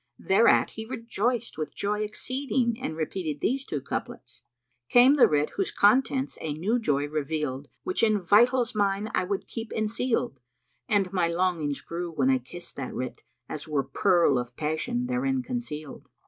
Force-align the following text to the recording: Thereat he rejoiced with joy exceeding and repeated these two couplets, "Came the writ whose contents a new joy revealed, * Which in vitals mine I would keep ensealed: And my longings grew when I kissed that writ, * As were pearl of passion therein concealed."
Thereat 0.17 0.71
he 0.71 0.83
rejoiced 0.85 1.59
with 1.59 1.75
joy 1.75 1.99
exceeding 2.01 2.75
and 2.81 2.97
repeated 2.97 3.39
these 3.39 3.63
two 3.63 3.81
couplets, 3.81 4.41
"Came 4.89 5.13
the 5.15 5.27
writ 5.27 5.51
whose 5.51 5.69
contents 5.71 6.39
a 6.41 6.53
new 6.55 6.79
joy 6.79 7.07
revealed, 7.07 7.67
* 7.75 7.83
Which 7.83 8.01
in 8.01 8.19
vitals 8.19 8.73
mine 8.73 9.11
I 9.13 9.25
would 9.25 9.47
keep 9.47 9.71
ensealed: 9.71 10.39
And 10.89 11.13
my 11.13 11.27
longings 11.27 11.81
grew 11.81 12.11
when 12.11 12.31
I 12.31 12.39
kissed 12.39 12.75
that 12.77 12.95
writ, 12.95 13.21
* 13.37 13.47
As 13.47 13.67
were 13.67 13.83
pearl 13.83 14.39
of 14.39 14.55
passion 14.57 15.05
therein 15.05 15.43
concealed." 15.43 16.09